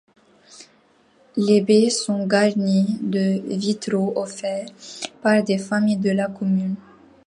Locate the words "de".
3.03-3.39, 5.97-6.09